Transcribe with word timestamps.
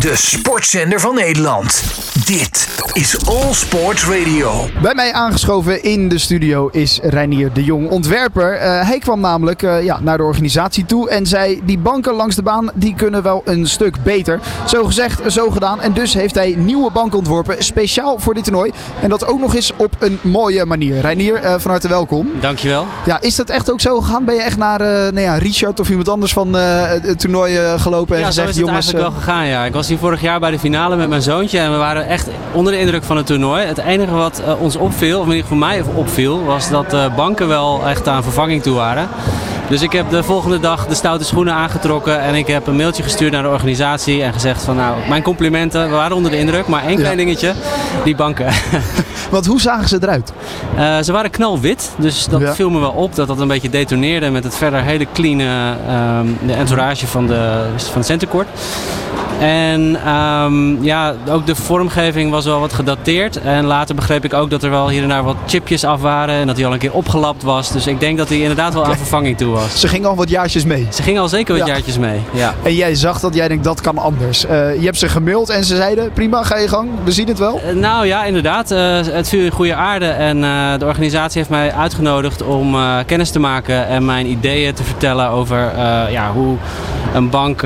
De 0.00 0.16
sportzender 0.16 1.00
van 1.00 1.14
Nederland. 1.14 1.82
Dit 2.26 2.68
is 2.92 3.26
All 3.26 3.52
Sports 3.52 4.04
Radio. 4.04 4.68
Bij 4.82 4.94
mij 4.94 5.12
aangeschoven 5.12 5.82
in 5.82 6.08
de 6.08 6.18
studio 6.18 6.68
is 6.72 6.98
Reinier 7.02 7.52
de 7.52 7.64
Jong, 7.64 7.90
ontwerper. 7.90 8.52
Eh, 8.52 8.86
hij 8.88 8.98
kwam 8.98 9.20
namelijk 9.20 9.62
eh, 9.62 9.84
ja, 9.84 10.00
naar 10.00 10.16
de 10.16 10.22
organisatie 10.22 10.84
toe 10.84 11.10
en 11.10 11.26
zei... 11.26 11.60
die 11.64 11.78
banken 11.78 12.14
langs 12.14 12.36
de 12.36 12.42
baan 12.42 12.70
die 12.74 12.94
kunnen 12.94 13.22
wel 13.22 13.42
een 13.44 13.66
stuk 13.66 14.02
beter. 14.02 14.40
Zo 14.66 14.84
gezegd, 14.84 15.32
zo 15.32 15.50
gedaan. 15.50 15.80
En 15.80 15.92
dus 15.92 16.14
heeft 16.14 16.34
hij 16.34 16.54
nieuwe 16.58 16.90
banken 16.90 17.18
ontworpen, 17.18 17.64
speciaal 17.64 18.18
voor 18.18 18.34
dit 18.34 18.44
toernooi. 18.44 18.72
En 19.02 19.08
dat 19.08 19.26
ook 19.26 19.40
nog 19.40 19.54
eens 19.54 19.72
op 19.76 19.96
een 19.98 20.18
mooie 20.22 20.64
manier. 20.64 21.00
Reinier, 21.00 21.34
eh, 21.34 21.54
van 21.58 21.70
harte 21.70 21.88
welkom. 21.88 22.30
Dankjewel. 22.40 22.86
Ja, 23.06 23.20
is 23.20 23.36
dat 23.36 23.50
echt 23.50 23.72
ook 23.72 23.80
zo 23.80 24.00
gegaan? 24.00 24.24
Ben 24.24 24.34
je 24.34 24.42
echt 24.42 24.56
naar 24.56 24.78
nou 24.78 25.20
ja, 25.20 25.34
Richard 25.34 25.80
of 25.80 25.88
iemand 25.88 26.08
anders 26.08 26.32
van 26.32 26.52
het 26.54 27.20
toernooi 27.20 27.78
gelopen 27.78 28.14
en 28.14 28.20
ja, 28.20 28.26
gezegd... 28.26 28.46
zo 28.46 28.52
is 28.52 28.58
het 28.58 28.66
jongens, 28.66 28.84
eigenlijk 28.92 29.14
wel 29.14 29.22
gegaan, 29.24 29.46
ja. 29.46 29.64
Ik 29.64 29.72
was 29.72 29.87
hier 29.88 29.98
vorig 29.98 30.20
jaar 30.20 30.40
bij 30.40 30.50
de 30.50 30.58
finale 30.58 30.96
met 30.96 31.08
mijn 31.08 31.22
zoontje 31.22 31.58
en 31.58 31.70
we 31.72 31.76
waren 31.76 32.06
echt 32.06 32.28
onder 32.52 32.72
de 32.72 32.78
indruk 32.80 33.04
van 33.04 33.16
het 33.16 33.26
toernooi. 33.26 33.64
Het 33.64 33.78
enige 33.78 34.12
wat 34.12 34.42
uh, 34.46 34.60
ons 34.60 34.76
opviel, 34.76 35.18
of 35.18 35.24
in 35.24 35.30
ieder 35.30 35.42
geval 35.42 35.58
mij 35.58 35.82
opviel, 35.94 36.44
was 36.44 36.70
dat 36.70 36.90
de 36.90 37.10
banken 37.16 37.48
wel 37.48 37.86
echt 37.86 38.08
aan 38.08 38.22
vervanging 38.22 38.62
toe 38.62 38.74
waren. 38.74 39.08
Dus 39.68 39.82
ik 39.82 39.92
heb 39.92 40.10
de 40.10 40.22
volgende 40.22 40.60
dag 40.60 40.86
de 40.86 40.94
stoute 40.94 41.24
schoenen 41.24 41.54
aangetrokken 41.54 42.20
en 42.20 42.34
ik 42.34 42.46
heb 42.46 42.66
een 42.66 42.76
mailtje 42.76 43.02
gestuurd 43.02 43.32
naar 43.32 43.42
de 43.42 43.48
organisatie 43.48 44.22
en 44.22 44.32
gezegd 44.32 44.62
van 44.62 44.76
nou, 44.76 44.96
mijn 45.08 45.22
complimenten, 45.22 45.88
we 45.88 45.94
waren 45.94 46.16
onder 46.16 46.30
de 46.30 46.38
indruk, 46.38 46.66
maar 46.66 46.84
één 46.84 46.96
klein 46.96 47.16
dingetje, 47.16 47.52
die 48.04 48.14
banken. 48.16 48.46
Want 49.30 49.46
hoe 49.46 49.60
zagen 49.60 49.88
ze 49.88 49.98
eruit? 50.00 50.32
Uh, 50.76 50.98
ze 50.98 51.12
waren 51.12 51.30
knalwit, 51.30 51.90
dus 51.98 52.26
dat 52.26 52.40
ja. 52.40 52.54
viel 52.54 52.70
me 52.70 52.78
wel 52.80 52.90
op 52.90 53.14
dat 53.14 53.26
dat 53.26 53.40
een 53.40 53.48
beetje 53.48 53.70
detoneerde 53.70 54.30
met 54.30 54.44
het 54.44 54.56
verder 54.56 54.82
hele 54.82 55.06
clean 55.12 55.40
uh, 55.40 55.46
de 56.46 56.52
entourage 56.52 57.06
van, 57.06 57.26
de, 57.26 57.66
van 57.76 57.96
het 57.96 58.06
centercourt. 58.06 58.48
En 59.38 60.08
um, 60.14 60.82
ja, 60.84 61.14
ook 61.28 61.46
de 61.46 61.54
vormgeving 61.54 62.30
was 62.30 62.44
wel 62.44 62.60
wat 62.60 62.72
gedateerd. 62.72 63.40
En 63.40 63.64
later 63.64 63.94
begreep 63.94 64.24
ik 64.24 64.34
ook 64.34 64.50
dat 64.50 64.62
er 64.62 64.70
wel 64.70 64.88
hier 64.88 65.02
en 65.02 65.08
daar 65.08 65.24
wat 65.24 65.36
chipjes 65.46 65.84
af 65.84 66.00
waren. 66.00 66.34
En 66.34 66.46
dat 66.46 66.56
hij 66.56 66.66
al 66.66 66.72
een 66.72 66.78
keer 66.78 66.92
opgelapt 66.92 67.42
was. 67.42 67.72
Dus 67.72 67.86
ik 67.86 68.00
denk 68.00 68.18
dat 68.18 68.28
hij 68.28 68.38
inderdaad 68.38 68.74
wel 68.74 68.84
aan 68.84 68.96
vervanging 68.96 69.36
toe 69.36 69.52
was. 69.52 69.80
Ze 69.80 69.88
ging 69.88 70.06
al 70.06 70.16
wat 70.16 70.30
jaartjes 70.30 70.64
mee. 70.64 70.86
Ze 70.90 71.02
ging 71.02 71.18
al 71.18 71.28
zeker 71.28 71.58
wat 71.58 71.66
ja. 71.66 71.72
jaartjes 71.72 71.98
mee, 71.98 72.20
ja. 72.32 72.54
En 72.62 72.74
jij 72.74 72.94
zag 72.94 73.20
dat 73.20 73.34
jij 73.34 73.48
denkt 73.48 73.64
dat 73.64 73.80
kan 73.80 73.98
anders. 73.98 74.44
Uh, 74.44 74.50
je 74.78 74.84
hebt 74.84 74.98
ze 74.98 75.08
gemaild 75.08 75.48
en 75.48 75.64
ze 75.64 75.76
zeiden 75.76 76.12
prima, 76.12 76.42
ga 76.42 76.56
je 76.56 76.68
gang. 76.68 76.88
We 77.04 77.12
zien 77.12 77.28
het 77.28 77.38
wel. 77.38 77.60
Uh, 77.66 77.80
nou 77.80 78.06
ja, 78.06 78.24
inderdaad. 78.24 78.70
Uh, 78.70 78.78
het 79.06 79.28
viel 79.28 79.44
in 79.44 79.50
goede 79.50 79.74
aarde. 79.74 80.06
En 80.06 80.40
de 80.78 80.84
organisatie 80.86 81.38
heeft 81.38 81.50
mij 81.50 81.72
uitgenodigd 81.72 82.42
om 82.42 82.76
kennis 83.06 83.30
te 83.30 83.38
maken. 83.38 83.86
En 83.86 84.04
mijn 84.04 84.26
ideeën 84.26 84.74
te 84.74 84.84
vertellen 84.84 85.28
over 85.28 85.72
ja, 86.10 86.32
hoe 86.32 86.56
een 87.14 87.30
bank, 87.30 87.60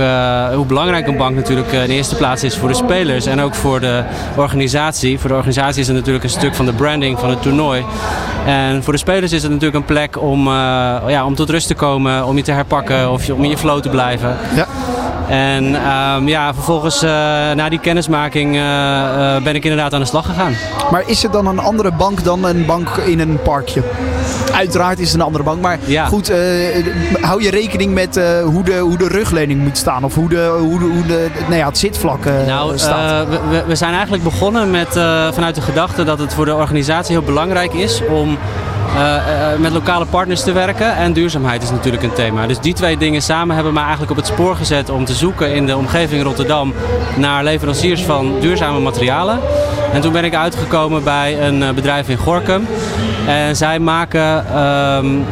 hoe 0.55 0.67
belangrijk 0.67 1.07
een 1.07 1.17
bank 1.17 1.37
natuurlijk 1.37 1.73
in 1.73 1.87
de 1.87 1.95
eerste 1.95 2.17
plaats 2.17 2.45
is 2.45 2.57
voor 2.57 2.69
de 2.69 2.75
spelers 2.75 3.27
en 3.27 3.41
ook 3.41 3.55
voor 3.55 3.81
de 3.81 4.03
organisatie. 4.37 5.19
Voor 5.19 5.29
de 5.29 5.37
organisatie 5.37 5.81
is 5.81 5.87
het 5.87 5.97
natuurlijk 5.97 6.25
een 6.25 6.31
stuk 6.31 6.55
van 6.55 6.67
de 6.67 6.73
branding 6.73 7.19
van 7.19 7.31
het 7.31 7.43
toernooi. 7.43 7.85
En 8.47 8.83
voor 8.83 8.93
de 8.93 8.99
spelers 8.99 9.33
is 9.33 9.43
het 9.43 9.51
natuurlijk 9.51 9.79
een 9.79 9.95
plek 9.95 10.23
om, 10.23 10.47
uh, 10.47 10.53
ja, 11.07 11.25
om 11.25 11.35
tot 11.35 11.51
rust 11.51 11.67
te 11.67 11.75
komen, 11.75 12.27
om 12.27 12.37
je 12.37 12.43
te 12.43 12.53
herpakken 12.53 13.11
of 13.11 13.31
om 13.31 13.45
in 13.45 13.51
je 13.51 13.59
flow 13.59 13.81
te 13.81 13.89
blijven. 13.89 14.37
Ja. 14.55 14.67
En 15.29 15.65
um, 15.65 16.29
ja, 16.29 16.55
vervolgens 16.55 17.03
uh, 17.03 17.11
na 17.53 17.69
die 17.69 17.79
kennismaking 17.79 18.55
uh, 18.55 18.61
uh, 18.63 19.43
ben 19.43 19.55
ik 19.55 19.63
inderdaad 19.63 19.95
aan 19.95 20.01
de 20.01 20.07
slag 20.07 20.27
gegaan. 20.27 20.57
Maar 20.91 21.03
is 21.07 21.23
het 21.23 21.33
dan 21.33 21.47
een 21.47 21.59
andere 21.59 21.93
bank 21.93 22.25
dan 22.25 22.45
een 22.45 22.67
bank 22.67 22.89
in 22.89 23.21
een 23.21 23.43
parkje? 23.43 23.83
Uiteraard 24.53 24.99
is 24.99 25.07
het 25.07 25.15
een 25.15 25.27
andere 25.27 25.45
bank, 25.45 25.61
maar 25.61 25.79
ja. 25.85 26.07
goed, 26.07 26.33
hou 27.21 27.43
je 27.43 27.51
rekening 27.51 27.95
met 27.95 28.21
hoe, 28.45 28.65
de, 28.65 28.79
hoe 28.79 28.97
de 28.97 29.09
rugleuning 29.09 29.61
moet 29.61 29.79
staan 29.79 30.05
of 30.05 30.15
hoe, 30.15 30.29
de, 30.29 30.57
hoe, 30.59 30.79
de, 30.79 30.85
hoe 30.85 31.07
de, 31.07 31.29
nou 31.41 31.55
ja, 31.55 31.67
het 31.67 31.79
zitvlak 31.79 32.25
nou, 32.25 32.79
staat? 32.79 33.29
We, 33.29 33.65
we, 33.67 33.75
zijn 33.75 33.93
eigenlijk 33.93 34.23
begonnen 34.23 34.71
met, 34.71 34.89
vanuit 35.33 35.55
de 35.55 35.61
gedachte 35.61 36.05
dat 36.05 36.19
het 36.19 36.35
voor 36.35 36.45
de 36.45 36.55
organisatie 36.55 37.17
heel 37.17 37.25
belangrijk 37.25 37.73
is 37.73 38.03
om 38.07 38.39
met 39.59 39.73
lokale 39.73 40.05
partners 40.05 40.43
te 40.43 40.53
werken. 40.53 40.97
En 40.97 41.13
duurzaamheid 41.13 41.63
is 41.63 41.71
natuurlijk 41.71 42.03
een 42.03 42.13
thema. 42.13 42.47
Dus 42.47 42.59
die 42.59 42.75
twee 42.75 42.97
dingen 42.97 43.23
samen 43.23 43.55
hebben 43.55 43.73
mij 43.73 43.83
eigenlijk 43.83 44.11
op 44.11 44.17
het 44.17 44.27
spoor 44.27 44.57
gezet 44.57 44.91
om 44.91 45.05
te 45.05 45.15
zoeken 45.15 45.55
in 45.55 45.67
de 45.67 45.77
omgeving 45.77 46.23
Rotterdam 46.23 46.75
naar 47.17 47.45
leveranciers 47.45 48.03
van 48.03 48.41
duurzame 48.41 48.81
materialen. 48.81 49.39
En 49.93 50.01
toen 50.01 50.13
ben 50.13 50.25
ik 50.25 50.35
uitgekomen 50.35 51.05
bij 51.05 51.47
een 51.47 51.75
bedrijf 51.75 52.09
in 52.09 52.17
Gorkum. 52.17 52.67
En 53.27 53.57
zij 53.57 53.79
maken, 53.79 54.59
um, 54.61 55.25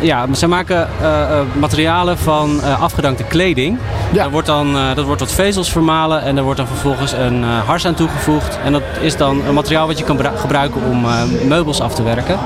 ja, 0.00 0.26
zij 0.32 0.48
maken 0.48 0.88
uh, 1.02 1.40
materialen 1.58 2.18
van 2.18 2.62
afgedankte 2.80 3.24
kleding. 3.24 3.78
Ja. 4.12 4.22
Dat, 4.22 4.32
wordt 4.32 4.46
dan, 4.46 4.76
dat 4.94 5.04
wordt 5.04 5.20
tot 5.20 5.32
vezels 5.32 5.72
vermalen 5.72 6.22
en 6.22 6.36
er 6.36 6.42
wordt 6.42 6.58
dan 6.58 6.66
vervolgens 6.66 7.12
een 7.12 7.42
hars 7.42 7.86
aan 7.86 7.94
toegevoegd. 7.94 8.58
En 8.64 8.72
dat 8.72 8.82
is 9.00 9.16
dan 9.16 9.46
een 9.46 9.54
materiaal 9.54 9.86
wat 9.86 9.98
je 9.98 10.04
kan 10.04 10.20
gebruiken 10.36 10.80
om 10.90 11.06
meubels 11.48 11.80
af 11.80 11.94
te 11.94 12.02
werken. 12.02 12.38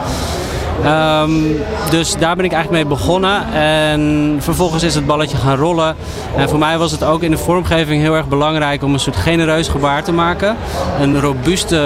Um, 0.87 1.57
dus 1.91 2.17
daar 2.19 2.37
ben 2.37 2.45
ik 2.45 2.53
eigenlijk 2.53 2.85
mee 2.85 2.97
begonnen. 2.97 3.53
En 3.53 4.37
vervolgens 4.41 4.83
is 4.83 4.95
het 4.95 5.07
balletje 5.07 5.37
gaan 5.37 5.57
rollen. 5.57 5.97
En 6.37 6.49
voor 6.49 6.59
mij 6.59 6.79
was 6.79 6.93
het 6.93 7.05
ook 7.05 7.23
in 7.23 7.31
de 7.31 7.39
vormgeving 7.39 8.03
heel 8.03 8.17
erg 8.17 8.29
belangrijk 8.29 8.83
om 8.83 8.93
een 8.93 9.01
soort 9.01 9.17
genereus 9.17 9.69
gebaar 9.69 10.05
te 10.05 10.13
maken. 10.13 10.57
Een 11.01 11.21
robuuste 11.21 11.77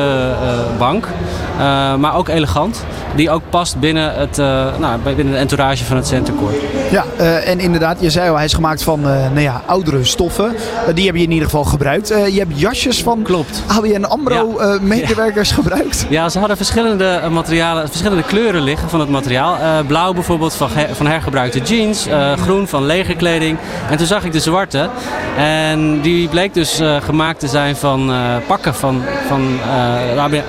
uh, 0.43 0.79
bank, 0.79 1.09
uh, 1.59 1.95
maar 1.95 2.15
ook 2.15 2.29
elegant. 2.29 2.85
Die 3.15 3.31
ook 3.31 3.43
past 3.51 3.81
binnen 3.81 4.15
het, 4.15 4.39
uh, 4.39 4.47
nou, 4.79 4.99
binnen 5.03 5.31
de 5.33 5.39
entourage 5.39 5.85
van 5.85 5.97
het 5.97 6.07
centercourt. 6.07 6.55
Ja, 6.91 7.05
en 7.45 7.61
inderdaad, 7.61 7.97
je 8.01 8.11
zei 8.11 8.29
al, 8.31 8.35
hij 8.37 8.45
is 8.45 8.53
gemaakt 8.55 8.83
van 8.83 9.01
nou 9.01 9.41
ja, 9.41 9.63
oudere 9.67 10.05
stoffen. 10.05 10.55
die 10.95 11.07
heb 11.07 11.15
je 11.17 11.23
in 11.23 11.31
ieder 11.31 11.45
geval 11.45 11.65
gebruikt. 11.65 12.09
je 12.09 12.39
hebt 12.39 12.61
jasjes 12.61 13.03
van 13.03 13.23
Klopt. 13.23 13.63
ABN 13.67 14.05
AMRO 14.05 14.55
Ja. 14.59 14.79
medewerkers 14.81 15.49
Ja. 15.49 15.55
gebruikt. 15.55 16.07
Ja, 16.09 16.29
ze 16.29 16.39
hadden 16.39 16.57
verschillende 16.57 17.21
materialen, 17.31 17.89
verschillende 17.89 18.23
kleuren 18.23 18.63
liggen 18.63 18.89
van 18.89 19.01
het 19.01 19.09
materiaal. 19.09 19.57
Blauw 19.87 20.13
bijvoorbeeld 20.13 20.55
van, 20.55 20.69
van 20.93 21.07
hergebruikte 21.07 21.61
jeans, 21.61 22.07
groen 22.37 22.69
van 22.69 22.87
legerkleding. 22.87 23.59
En 23.91 23.97
toen 23.97 24.07
zag 24.07 24.25
ik 24.25 24.33
de 24.33 24.41
zwarte. 24.41 24.89
En 25.39 26.01
die 26.01 26.29
bleek 26.29 26.55
dus 26.55 26.81
gemaakt 27.03 27.41
te 27.41 27.49
zijn 27.49 27.77
van 27.77 28.13
pakken 28.47 28.75
van, 28.75 29.03
van 29.29 29.59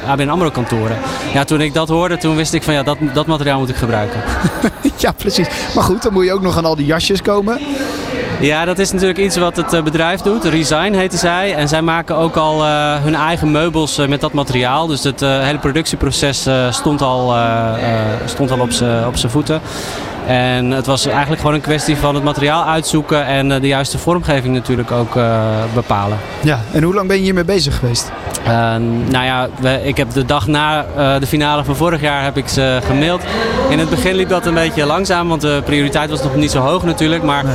ABN 0.08 0.30
AMRO 0.30 0.50
kantoren. 0.50 0.97
Ja, 1.34 1.44
toen 1.44 1.62
ik 1.62 1.74
dat 1.74 1.88
hoorde, 1.88 2.18
toen 2.18 2.36
wist 2.36 2.54
ik 2.54 2.64
van 2.64 2.74
ja, 2.74 2.84
dat, 2.84 2.98
dat 3.14 3.26
materiaal 3.26 3.60
moet 3.60 3.70
ik 3.70 3.76
gebruiken. 3.76 4.22
ja, 4.98 5.12
precies. 5.12 5.48
Maar 5.76 5.84
goed, 5.84 6.02
dan 6.02 6.14
moet 6.14 6.26
je 6.26 6.34
ook 6.34 6.42
nog 6.42 6.58
aan 6.58 6.66
al 6.66 6.76
die 6.76 6.86
jasjes 6.86 7.22
komen. 7.22 7.60
Ja, 8.40 8.66
dat 8.66 8.80
is 8.80 8.92
natuurlijk 8.92 9.20
iets 9.20 9.38
wat 9.38 9.56
het 9.56 9.84
bedrijf 9.84 10.22
doet. 10.22 10.44
Resign 10.44 10.94
heette 10.94 11.18
zij. 11.18 11.56
En 11.56 11.68
zij 11.68 11.82
maken 11.82 12.16
ook 12.16 12.36
al 12.36 12.66
uh, 12.66 13.04
hun 13.04 13.16
eigen 13.16 13.52
meubels 13.52 14.00
uh, 14.00 14.08
met 14.08 14.22
dat 14.22 14.34
materiaal. 14.34 14.88
Dus 14.88 15.04
het 15.04 15.22
uh, 15.22 15.40
hele 15.40 15.58
productieproces 15.58 16.48
stond 16.70 17.02
al, 17.02 17.36
stond 18.26 18.52
al 18.52 18.60
op 19.08 19.18
zijn 19.18 19.32
voeten. 19.32 19.62
En 20.28 20.72
het 20.72 20.86
was 20.86 21.06
eigenlijk 21.06 21.40
gewoon 21.40 21.56
een 21.56 21.62
kwestie 21.62 21.98
van 21.98 22.16
het 22.16 22.24
materiaal 22.24 22.64
uitzoeken 22.64 23.26
en 23.26 23.48
de 23.48 23.68
juiste 23.68 23.98
vormgeving 23.98 24.54
natuurlijk 24.54 24.92
ook 24.92 25.14
bepalen. 25.74 26.18
Ja, 26.42 26.60
en 26.72 26.84
hoe 26.84 26.94
lang 26.94 27.08
ben 27.08 27.18
je 27.18 27.24
hiermee 27.24 27.44
bezig 27.44 27.80
geweest? 27.80 28.12
Uh, 28.48 28.54
nou 29.10 29.26
ja, 29.26 29.48
we, 29.60 29.80
ik 29.84 29.98
heb 29.98 30.12
de 30.12 30.26
dag 30.26 30.48
na 30.48 30.86
uh, 30.98 31.20
de 31.20 31.28
finale 31.28 31.64
van 31.64 31.76
vorig 31.76 32.02
jaar 32.02 32.24
heb 32.24 32.38
ik 32.38 32.48
ze 32.48 32.80
gemaild. 32.86 33.22
In 33.70 33.80
het 33.80 33.90
begin 33.90 34.16
liep 34.16 34.30
dat 34.30 34.46
een 34.46 34.54
beetje 34.54 34.86
langzaam, 34.86 35.28
want 35.28 35.42
de 35.42 35.62
prioriteit 35.66 36.10
was 36.10 36.24
nog 36.24 36.36
niet 36.36 36.52
zo 36.52 36.60
hoog 36.60 36.84
natuurlijk. 36.84 37.24
Maar 37.24 37.46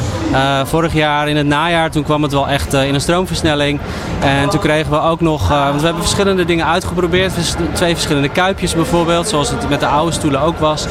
vorig 0.64 0.92
jaar 0.92 1.28
in 1.28 1.36
het 1.36 1.46
najaar, 1.46 1.90
toen 1.90 2.02
kwam 2.02 2.22
het 2.22 2.32
wel 2.32 2.48
echt 2.48 2.72
in 2.72 2.94
een 2.94 3.00
stroomversnelling. 3.00 3.80
En 4.20 4.48
toen 4.48 4.60
kregen 4.60 4.90
we 4.90 5.00
ook 5.00 5.20
nog, 5.20 5.48
want 5.48 5.78
we 5.78 5.84
hebben 5.84 6.02
verschillende 6.02 6.44
dingen 6.44 6.66
uitgeprobeerd. 6.66 7.32
Twee 7.72 7.94
verschillende 7.94 8.28
kuipjes 8.28 8.74
bijvoorbeeld, 8.74 9.28
zoals 9.28 9.50
het 9.50 9.68
met 9.68 9.80
de 9.80 9.86
oude 9.86 10.12
stoelen 10.12 10.40
ook 10.40 10.58
was. 10.58 10.86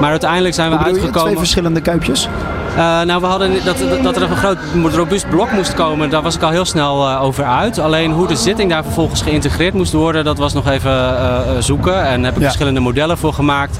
Maar 0.00 0.10
uiteindelijk 0.10 0.54
zijn 0.54 0.70
we 0.70 0.76
uitgekomen... 0.76 1.21
Twee 1.22 1.38
verschillende 1.38 1.80
kuipjes? 1.80 2.28
Uh, 2.72 2.78
nou, 3.02 3.20
we 3.20 3.26
hadden 3.26 3.64
dat, 3.64 3.76
dat 4.02 4.16
er 4.16 4.22
een 4.22 4.36
groot 4.36 4.58
robuust 4.94 5.28
blok 5.28 5.52
moest 5.52 5.74
komen, 5.74 6.10
daar 6.10 6.22
was 6.22 6.34
ik 6.34 6.42
al 6.42 6.50
heel 6.50 6.64
snel 6.64 7.08
uh, 7.08 7.22
over 7.22 7.44
uit. 7.44 7.78
Alleen 7.78 8.12
hoe 8.12 8.26
de 8.26 8.36
zitting 8.36 8.70
daar 8.70 8.82
vervolgens 8.82 9.22
geïntegreerd 9.22 9.74
moest 9.74 9.92
worden, 9.92 10.24
dat 10.24 10.38
was 10.38 10.52
nog 10.52 10.68
even 10.68 10.90
uh, 10.90 11.38
zoeken. 11.58 12.04
En 12.06 12.16
daar 12.16 12.24
heb 12.24 12.34
ik 12.34 12.40
ja. 12.40 12.46
verschillende 12.46 12.80
modellen 12.80 13.18
voor 13.18 13.32
gemaakt. 13.32 13.78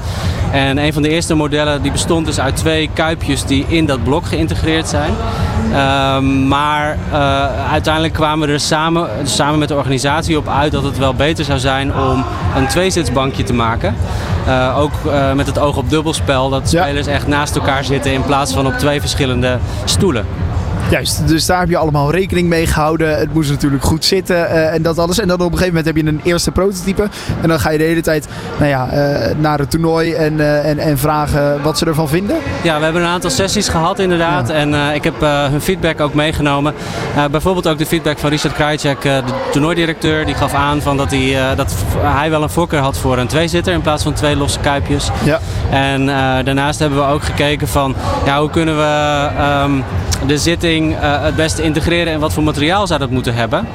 En 0.53 0.77
een 0.77 0.93
van 0.93 1.01
de 1.01 1.09
eerste 1.09 1.35
modellen 1.35 1.81
die 1.81 1.91
bestond 1.91 2.25
dus 2.25 2.39
uit 2.39 2.55
twee 2.55 2.89
kuipjes 2.93 3.45
die 3.45 3.65
in 3.67 3.85
dat 3.85 4.03
blok 4.03 4.25
geïntegreerd 4.25 4.87
zijn. 4.87 5.13
Um, 6.15 6.47
maar 6.47 6.97
uiteindelijk 7.71 8.13
kwamen 8.13 8.47
we 8.47 8.53
er 8.53 8.59
samen, 8.59 9.09
samen 9.23 9.59
met 9.59 9.67
de 9.67 9.75
organisatie 9.75 10.37
op 10.37 10.47
uit 10.47 10.71
dat 10.71 10.83
het 10.83 10.97
wel 10.97 11.13
beter 11.13 11.45
zou 11.45 11.59
zijn 11.59 11.95
om 11.95 12.25
een 12.55 12.67
tweezitsbankje 12.67 13.43
te 13.43 13.53
maken. 13.53 13.95
Uh, 14.47 14.77
ook 14.79 14.91
uh, 15.05 15.33
met 15.33 15.45
het 15.45 15.59
oog 15.59 15.77
op 15.77 15.89
dubbelspel, 15.89 16.49
dat 16.49 16.69
spelers 16.69 17.05
ja. 17.05 17.11
echt 17.11 17.27
naast 17.27 17.55
elkaar 17.55 17.83
zitten 17.83 18.13
in 18.13 18.23
plaats 18.23 18.53
van 18.53 18.67
op 18.67 18.73
twee 18.73 18.99
verschillende 18.99 19.57
stoelen. 19.85 20.25
Juist, 20.89 21.27
dus 21.27 21.45
daar 21.45 21.59
heb 21.59 21.69
je 21.69 21.77
allemaal 21.77 22.11
rekening 22.11 22.47
mee 22.47 22.67
gehouden. 22.67 23.17
Het 23.17 23.33
moest 23.33 23.49
natuurlijk 23.49 23.83
goed 23.83 24.05
zitten 24.05 24.35
uh, 24.35 24.73
en 24.73 24.81
dat 24.81 24.97
alles. 24.99 25.19
En 25.19 25.27
dan 25.27 25.39
op 25.39 25.51
een 25.51 25.57
gegeven 25.57 25.75
moment 25.75 25.85
heb 25.85 25.95
je 25.95 26.11
een 26.11 26.21
eerste 26.23 26.51
prototype. 26.51 27.07
En 27.41 27.47
dan 27.47 27.59
ga 27.59 27.69
je 27.69 27.77
de 27.77 27.83
hele 27.83 28.01
tijd 28.01 28.27
nou 28.57 28.69
ja, 28.69 28.87
uh, 28.93 29.35
naar 29.37 29.59
het 29.59 29.71
toernooi 29.71 30.13
en, 30.13 30.33
uh, 30.33 30.69
en, 30.69 30.79
en 30.79 30.97
vragen 30.97 31.61
wat 31.61 31.77
ze 31.77 31.85
ervan 31.85 32.09
vinden. 32.09 32.35
Ja, 32.63 32.77
we 32.77 32.83
hebben 32.83 33.01
een 33.01 33.07
aantal 33.07 33.29
sessies 33.29 33.67
gehad 33.67 33.99
inderdaad. 33.99 34.47
Ja. 34.47 34.53
En 34.53 34.93
ik 34.93 35.03
heb 35.03 35.21
hun 35.21 35.61
feedback 35.61 36.01
ook 36.01 36.13
meegenomen. 36.13 36.73
bijvoorbeeld 37.31 37.67
ook 37.67 37.77
de 37.77 37.85
feedback 37.85 38.17
van 38.17 38.29
Richard 38.29 38.53
Krajcek, 38.53 39.01
de 39.01 39.21
toernooidirecteur. 39.51 40.25
Die 40.25 40.35
gaf 40.35 40.53
aan 40.53 40.81
van 40.81 40.97
dat, 40.97 41.11
hij, 41.11 41.55
dat 41.55 41.73
hij 41.97 42.29
wel 42.29 42.43
een 42.43 42.49
voorkeur 42.49 42.79
had 42.79 42.97
voor 42.97 43.17
een 43.17 43.27
tweezitter 43.27 43.73
in 43.73 43.81
plaats 43.81 44.03
van 44.03 44.13
twee 44.13 44.35
losse 44.35 44.59
kuipjes. 44.59 45.09
Ja. 45.23 45.39
En 45.69 46.05
daarnaast 46.45 46.79
hebben 46.79 46.99
we 46.99 47.05
ook 47.05 47.23
gekeken 47.23 47.67
van 47.67 47.95
ja, 48.25 48.39
hoe 48.39 48.49
kunnen 48.49 48.77
we 48.77 49.29
um, 49.63 49.83
de 50.27 50.37
zitting 50.37 50.72
uh, 50.81 51.23
het 51.23 51.35
beste 51.35 51.63
integreren 51.63 52.13
en 52.13 52.19
wat 52.19 52.33
voor 52.33 52.43
materiaal 52.43 52.87
zou 52.87 52.99
dat 52.99 53.09
moeten 53.09 53.33
hebben. 53.33 53.67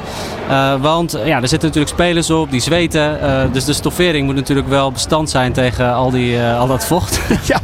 Uh, 0.51 0.75
want 0.81 1.19
ja, 1.25 1.41
er 1.41 1.49
zitten 1.49 1.69
natuurlijk 1.69 1.95
spelers 1.95 2.31
op, 2.31 2.51
die 2.51 2.61
zweten. 2.61 3.19
Uh, 3.23 3.41
dus 3.53 3.65
de 3.65 3.73
stoffering 3.73 4.27
moet 4.27 4.35
natuurlijk 4.35 4.69
wel 4.69 4.93
bestand 4.93 5.31
zijn 5.31 5.53
tegen 5.53 5.95
al, 5.95 6.11
die, 6.11 6.43
al 6.43 6.67
dat 6.67 6.87
vocht. 6.87 7.21
ja. 7.53 7.61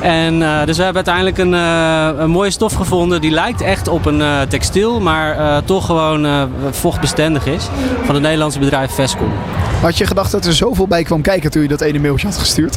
En 0.00 0.38
dus 0.66 0.76
we 0.76 0.82
hebben 0.82 1.06
uiteindelijk 1.06 1.38
een, 1.38 1.52
een, 2.22 2.30
mooie 2.30 2.50
stof 2.50 2.74
gevonden. 2.74 3.20
Die 3.20 3.30
lijkt 3.30 3.60
echt 3.60 3.88
op 3.88 4.06
een 4.06 4.22
textiel, 4.48 5.00
maar 5.00 5.64
toch 5.64 5.86
gewoon 5.86 6.48
vochtbestendig 6.70 7.46
is. 7.46 7.68
Van 8.04 8.14
het 8.14 8.22
Nederlandse 8.22 8.58
bedrijf 8.58 8.90
Vescom. 8.90 9.32
Had 9.84 9.98
je 9.98 10.06
gedacht 10.06 10.30
dat 10.30 10.46
er 10.46 10.54
zoveel 10.54 10.86
bij 10.86 11.02
kwam 11.02 11.22
kijken 11.22 11.50
toen 11.50 11.62
je 11.62 11.68
dat 11.68 11.80
ene 11.80 11.98
mailtje 11.98 12.26
had 12.26 12.38
gestuurd? 12.38 12.76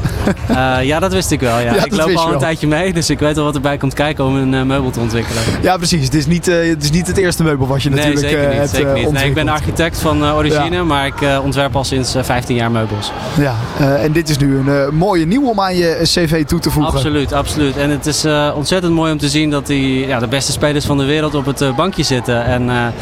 Uh, 0.51 0.77
ja, 0.81 0.99
dat 0.99 1.13
wist 1.13 1.31
ik 1.31 1.39
wel. 1.39 1.59
Ja. 1.59 1.73
ja 1.75 1.85
ik 1.85 1.95
loop 1.95 2.15
al 2.15 2.33
een 2.33 2.39
tijdje 2.39 2.67
mee, 2.67 2.93
dus 2.93 3.09
ik 3.09 3.19
weet 3.19 3.35
wel 3.35 3.45
wat 3.45 3.55
erbij 3.55 3.77
komt 3.77 3.93
kijken 3.93 4.25
om 4.25 4.35
een 4.35 4.53
uh, 4.53 4.63
meubel 4.63 4.89
te 4.89 4.99
ontwikkelen. 4.99 5.43
Ja, 5.61 5.77
precies. 5.77 6.03
Het 6.03 6.13
is 6.13 6.25
niet, 6.25 6.45
het, 6.45 6.83
is 6.83 6.91
niet 6.91 7.07
het 7.07 7.17
eerste 7.17 7.43
meubel 7.43 7.67
wat 7.67 7.83
je 7.83 7.89
nee, 7.89 7.97
natuurlijk 7.97 8.27
zeker 8.27 8.47
niet, 8.47 8.57
hebt 8.57 8.69
zeker 8.69 8.93
niet. 8.93 9.11
Nee, 9.11 9.25
ik 9.25 9.33
ben 9.33 9.47
architect 9.47 9.99
van 9.99 10.25
origine, 10.25 10.75
ja. 10.75 10.83
maar 10.83 11.05
ik 11.05 11.15
ontwerp 11.43 11.75
al 11.75 11.83
sinds 11.83 12.15
15 12.21 12.55
jaar 12.55 12.71
meubels. 12.71 13.11
Ja, 13.37 13.55
en 13.79 14.11
dit 14.11 14.29
is 14.29 14.37
nu 14.37 14.57
een 14.57 14.95
mooie 14.95 15.25
nieuw 15.25 15.49
om 15.49 15.59
aan 15.59 15.75
je 15.75 15.99
cv 16.03 16.45
toe 16.45 16.59
te 16.59 16.71
voegen. 16.71 16.93
Absoluut, 16.93 17.33
absoluut. 17.33 17.77
En 17.77 17.89
het 17.89 18.05
is 18.05 18.25
ontzettend 18.55 18.93
mooi 18.93 19.11
om 19.11 19.17
te 19.17 19.29
zien 19.29 19.49
dat 19.49 19.67
die, 19.67 20.07
ja, 20.07 20.19
de 20.19 20.27
beste 20.27 20.51
spelers 20.51 20.85
van 20.85 20.97
de 20.97 21.05
wereld 21.05 21.35
op 21.35 21.45
het 21.45 21.75
bankje 21.75 22.03
zitten. 22.03 22.45
En 22.45 22.93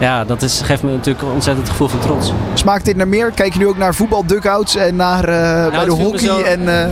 ja, 0.00 0.24
dat 0.24 0.42
is, 0.42 0.60
geeft 0.64 0.82
me 0.82 0.90
natuurlijk 0.90 1.24
ontzettend 1.32 1.66
het 1.66 1.76
gevoel 1.76 1.88
van 1.88 2.00
trots. 2.00 2.32
Smaakt 2.54 2.84
dit 2.84 2.96
naar 2.96 3.08
meer? 3.08 3.30
Kijk 3.30 3.53
je 3.54 3.60
nu 3.60 3.66
ook 3.66 3.76
naar 3.76 3.94
voetbal? 3.94 4.26
dugouts 4.26 4.76
en 4.76 4.96
naar 4.96 5.28
uh, 5.28 5.34
nou, 5.34 5.70
bij 5.70 5.84
de 5.84 5.90
hockey. 5.90 6.18
Zo, 6.18 6.40
en, 6.40 6.60
uh... 6.60 6.86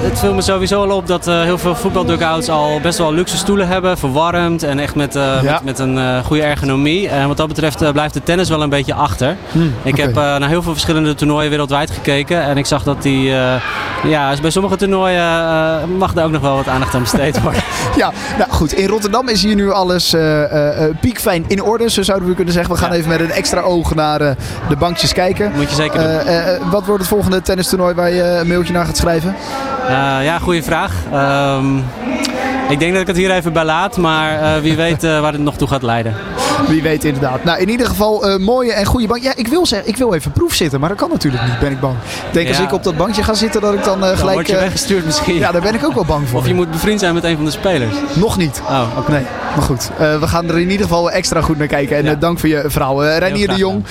Het 0.00 0.18
viel 0.18 0.34
me 0.34 0.42
sowieso 0.42 0.82
al 0.82 0.96
op 0.96 1.06
dat 1.06 1.28
uh, 1.28 1.42
heel 1.42 1.58
veel 1.58 1.74
voetbaldugouts 1.74 2.48
al 2.48 2.80
best 2.80 2.98
wel 2.98 3.12
luxe 3.12 3.36
stoelen 3.36 3.68
hebben, 3.68 3.98
verwarmd 3.98 4.62
en 4.62 4.78
echt 4.78 4.94
met, 4.94 5.14
ja. 5.14 5.42
met, 5.42 5.64
met, 5.64 5.78
een 5.78 6.24
goede 6.24 6.42
ergonomie. 6.42 7.08
En 7.08 7.28
wat 7.28 7.36
dat 7.36 7.48
betreft 7.48 7.92
blijft 7.92 8.14
de 8.14 8.22
tennis 8.22 8.48
wel 8.48 8.62
een 8.62 8.68
beetje 8.68 8.94
achter. 8.94 9.36
Hmm, 9.52 9.74
ik 9.82 9.92
okay. 9.92 10.04
heb 10.04 10.14
naar 10.14 10.48
heel 10.48 10.62
veel 10.62 10.72
verschillende 10.72 11.14
toernooien 11.14 11.50
wereldwijd 11.50 11.90
gekeken 11.90 12.42
en 12.42 12.56
ik 12.56 12.66
zag 12.66 12.82
dat 12.82 13.02
die, 13.02 13.22
ja, 14.04 14.34
bij 14.40 14.50
sommige 14.50 14.76
toernooien 14.76 15.96
mag 15.98 16.14
er 16.14 16.24
ook 16.24 16.30
nog 16.30 16.42
wel 16.42 16.56
wat 16.56 16.68
aandacht 16.68 16.94
aan 16.94 17.02
besteed 17.02 17.42
worden. 17.42 17.62
ja, 18.02 18.12
nou 18.38 18.50
goed. 18.50 18.72
In 18.72 18.88
Rotterdam 18.88 19.28
is 19.28 19.42
hier 19.42 19.54
nu 19.54 19.72
alles 19.72 20.14
piekfijn 21.00 21.44
in 21.46 21.62
orde, 21.62 21.90
zo 21.90 22.02
zouden 22.02 22.28
we 22.28 22.34
kunnen 22.34 22.54
zeggen. 22.54 22.74
We 22.74 22.80
gaan 22.80 22.90
ja. 22.90 22.96
even 22.96 23.08
met 23.08 23.20
een 23.20 23.30
extra 23.30 23.60
oog 23.60 23.94
naar 23.94 24.18
de 24.68 24.76
bankjes 24.78 25.12
kijken. 25.12 25.52
Moet 25.56 25.68
je 25.68 25.74
zeker 25.74 26.00
doen 26.00 26.70
wat 26.70 26.86
wordt 26.86 27.00
het 27.00 27.10
volgende 27.10 27.42
tennistoernooi 27.42 27.94
waar 27.94 28.10
je 28.10 28.22
een 28.22 28.46
mailtje 28.46 28.72
naar 28.72 28.86
gaat 28.86 28.96
schrijven? 28.96 29.36
Ja, 30.22 30.38
goede 30.38 30.62
vraag. 30.62 30.92
Um, 31.58 31.84
ik 32.68 32.78
denk 32.78 32.92
dat 32.92 33.00
ik 33.00 33.06
het 33.06 33.16
hier 33.16 33.30
even 33.30 33.52
bij 33.52 33.64
laat, 33.64 33.96
maar 33.96 34.60
wie 34.62 34.76
weet 34.76 35.02
waar 35.02 35.32
het 35.32 35.40
nog 35.40 35.56
toe 35.56 35.68
gaat 35.68 35.82
leiden. 35.82 36.14
Wie 36.68 36.82
weet 36.82 37.04
inderdaad. 37.04 37.44
Nou, 37.44 37.60
in 37.60 37.68
ieder 37.68 37.86
geval 37.86 38.28
uh, 38.28 38.36
mooie 38.36 38.72
en 38.72 38.84
goede 38.84 39.06
bank. 39.06 39.22
Ja, 39.22 39.32
ik 39.36 39.48
wil 39.48 39.66
zeggen, 39.66 39.88
ik 39.88 39.96
wil 39.96 40.14
even 40.14 40.32
proef 40.32 40.54
zitten, 40.54 40.80
maar 40.80 40.88
dat 40.88 40.98
kan 40.98 41.10
natuurlijk 41.10 41.44
niet, 41.44 41.58
ben 41.58 41.70
ik 41.70 41.80
bang. 41.80 41.96
Ik 42.26 42.32
denk 42.32 42.48
ja. 42.48 42.54
als 42.54 42.62
ik 42.62 42.72
op 42.72 42.82
dat 42.82 42.96
bankje 42.96 43.22
ga 43.22 43.34
zitten, 43.34 43.60
dat 43.60 43.74
ik 43.74 43.84
dan 43.84 43.98
gelijk... 44.02 44.18
Dan 44.18 44.32
word 44.32 44.46
je 44.46 44.56
weggestuurd 44.56 45.04
misschien. 45.04 45.34
Ja, 45.34 45.52
daar 45.52 45.62
ben 45.62 45.74
ik 45.74 45.84
ook 45.84 45.94
wel 45.94 46.04
bang 46.04 46.28
voor. 46.28 46.38
Of 46.38 46.46
je 46.46 46.54
moet 46.54 46.70
bevriend 46.70 47.00
zijn 47.00 47.14
met 47.14 47.24
een 47.24 47.36
van 47.36 47.44
de 47.44 47.50
spelers. 47.50 47.94
Nog 48.14 48.36
niet. 48.36 48.62
Oh, 48.68 48.82
oké. 48.90 49.00
Okay. 49.00 49.14
Nee, 49.14 49.26
maar 49.54 49.64
goed. 49.64 49.90
we 49.98 50.28
gaan 50.28 50.48
er 50.48 50.58
in 50.58 50.70
ieder 50.70 50.86
geval 50.86 51.10
extra 51.10 51.40
goed 51.40 51.58
naar 51.58 51.66
kijken. 51.66 51.96
En 51.96 52.04
ja. 52.04 52.14
dank 52.14 52.38
voor 52.38 52.48
je 52.48 52.64
verhaal. 52.66 53.04
Reinier 53.04 53.48
de 53.48 53.54
Jong, 53.54 53.84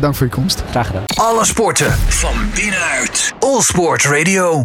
dank 0.00 0.14
voor 0.14 0.26
je 0.26 0.32
komst. 0.32 0.62
Graag 0.70 0.86
gedaan. 0.86 1.04
Alle 1.14 1.44
sporten 1.44 1.92
van 2.08 2.34
binnenuit. 2.54 3.32
All 3.38 3.60
Sport 3.60 4.04
Radio. 4.04 4.58